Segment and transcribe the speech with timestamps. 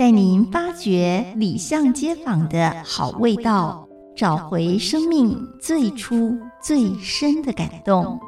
[0.00, 3.86] 带您发掘里巷街坊的好味道，
[4.16, 8.18] 找回生命最初最深的感动。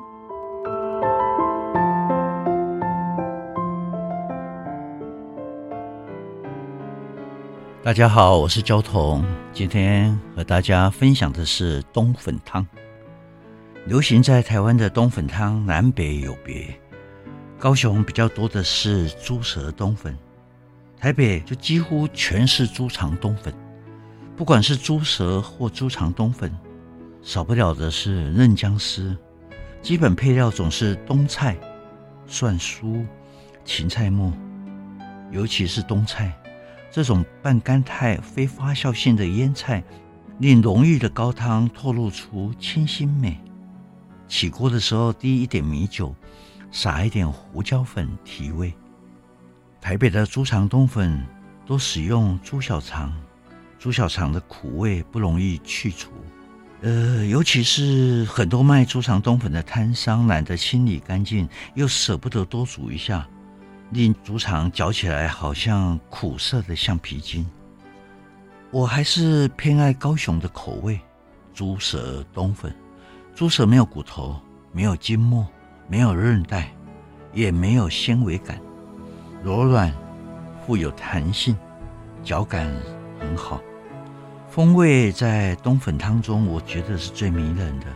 [7.83, 12.67] 大家好，我是焦桐，今天和大家分享的是冬粉汤。
[13.87, 16.67] 流行在台湾的冬粉汤南北有别，
[17.59, 20.15] 高雄比较多的是猪舌冬粉，
[21.03, 23.53] 台北就几乎全是猪肠冬粉。
[24.37, 26.57] 不管是猪舌或猪肠冬粉，
[27.23, 29.17] 少不了的是嫩姜丝，
[29.83, 31.57] 基本配料总是冬菜、
[32.29, 33.05] 蒜酥、
[33.65, 34.33] 芹菜末，
[35.33, 36.41] 尤其是冬菜。
[36.89, 39.83] 这种半干态、非发酵性的腌菜，
[40.39, 43.41] 令浓郁的高汤透露出清新美。
[44.29, 46.15] 起锅的时候，滴一点米酒，
[46.71, 48.73] 撒一点胡椒粉提味。
[49.83, 51.21] 台北的猪肠冬粉
[51.67, 53.13] 都使用猪小肠，
[53.81, 56.13] 猪小肠的苦味不容易去除。
[56.83, 63.27] 呃，尤其是很多卖猪肠冬粉的摊商懒得清理干净，又舍不得多煮一下。
[63.91, 67.45] 令猪肠嚼起来好像苦涩的橡皮筋。
[68.71, 70.99] 我还是偏爱高雄的口味，
[71.53, 72.73] 猪舌冬粉。
[73.35, 75.45] 猪舌没有骨头，没有筋膜，
[75.89, 76.73] 没有韧带，
[77.35, 78.59] 也没有纤维感，
[79.43, 79.93] 柔软，
[80.65, 81.57] 富有弹性，
[82.23, 82.73] 脚感
[83.19, 83.61] 很好。
[84.49, 87.87] 风味在冬粉汤中，我觉得是最迷人的。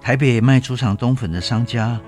[0.00, 2.00] 台北卖猪肠冬粉的商家。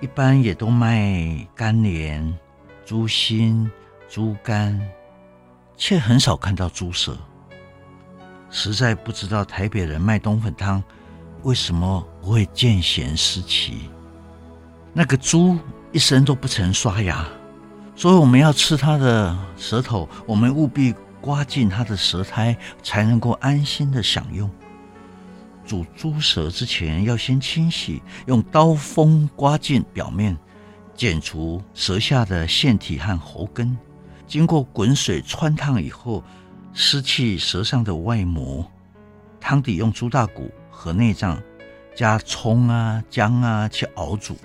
[0.00, 2.36] 一般也都卖干莲、
[2.84, 3.70] 猪心、
[4.08, 4.80] 猪肝，
[5.76, 7.16] 却很少看到猪舌。
[8.50, 10.82] 实在不知道台北人卖冬粉汤
[11.44, 13.88] 为什么不会见贤思齐。
[14.92, 15.56] 那个猪
[15.92, 17.24] 一生都不曾刷牙，
[17.94, 24.50] 所以我们要吃它的舌头，我们务必刮净它的舌苔，才能够安心的享用。
[25.64, 30.36] 煮猪舌之前要先清洗，用刀锋刮净表面，
[30.96, 33.76] 剪除舌下的腺体和喉根。
[34.26, 36.24] 经过滚水穿烫以后，
[36.74, 38.68] 撕去舌上的外膜。
[39.38, 41.40] 汤底用猪大骨和内脏，
[41.94, 44.36] 加葱啊、姜啊去熬煮。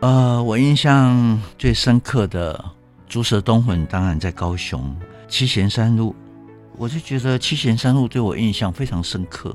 [0.00, 2.64] 呃，我印象最深刻的
[3.06, 4.96] 猪舌东魂，当然在高雄
[5.28, 6.16] 七贤三路。
[6.78, 9.54] 我就觉得七贤三路对我印象非常深刻。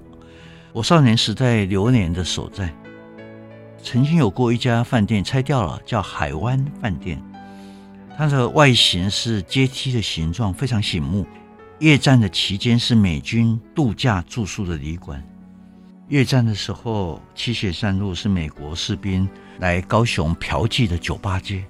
[0.72, 2.72] 我少年时代流年的所在，
[3.82, 7.20] 曾经有过一家饭店拆掉了，叫海湾饭店。
[8.16, 11.26] 它的外形是阶梯的形状，非常醒目。
[11.80, 15.22] 夜战的期间是美军度假住宿的旅馆。
[16.08, 19.28] 越战的时候，七贤三路是美国士兵
[19.60, 21.66] 来高雄嫖妓的酒吧街。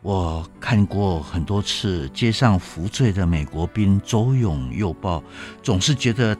[0.00, 5.22] 我看过很多次街上服醉的美国兵左拥右抱，
[5.62, 6.36] 总是觉得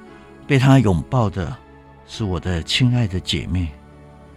[0.46, 1.56] 被他拥抱的。
[2.04, 3.68] 是我的亲爱的姐妹，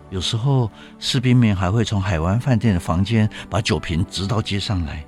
[0.10, 0.70] 有时候
[1.00, 5.04] 士兵们还会从海湾饭店的房间把酒瓶直到街上来，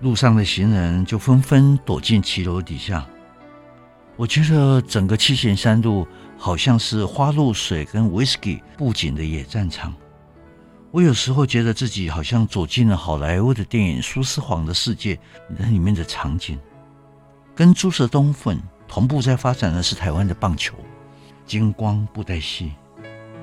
[0.00, 3.06] 路上的行人就纷纷躲进骑楼底下。
[4.16, 6.06] 我觉得整个七贤山路
[6.38, 9.92] 好像是花露水跟威士忌布景的野战场。
[10.90, 15.18] 我有时候觉得自己好像走进了好莱坞的电影《苏丝黄》的世界，
[15.48, 16.58] 那里面的场景。
[17.54, 20.74] 跟猪舌冬粉同步在发展的是台湾的棒球。
[21.46, 22.72] 金光布袋戏，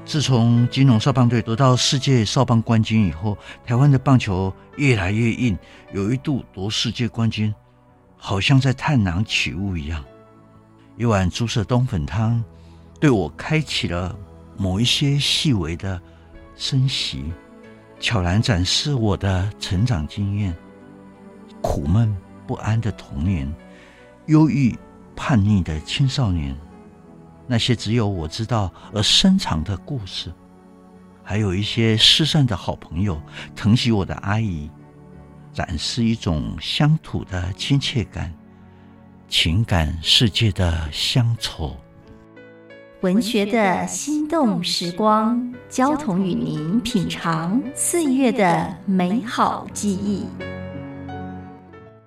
[0.05, 5.57] 自从金龙少棒队得到世界少棒冠军以后，台湾的棒球越来越硬。
[5.91, 7.53] 有一度夺世界冠军，
[8.15, 10.03] 好像在探囊取物一样。
[10.99, 12.43] 一碗猪舌冬粉汤，
[12.99, 14.13] 对我开启了
[14.57, 15.97] 某一些细微的
[16.57, 17.23] 生息，
[18.01, 20.53] 悄然展示我的成长经验：
[21.61, 22.13] 苦闷
[22.45, 23.49] 不安的童年，
[24.25, 24.77] 忧郁
[25.15, 26.53] 叛逆的青少年。
[27.47, 30.29] 那些只有我知道而深藏的故事，
[31.23, 33.21] 还有一些失散的好朋友，
[33.55, 34.69] 疼惜我的阿姨，
[35.53, 38.35] 展示一种乡土的亲切感，
[39.29, 41.75] 情感世界的乡愁。
[43.01, 50.25] 文学的心动时光，交同与您品尝岁月的美好记忆。